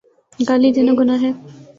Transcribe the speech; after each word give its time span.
گالی 0.47 0.69
دینا 0.75 0.93
گناہ 0.99 1.19
ہے۔ 1.23 1.31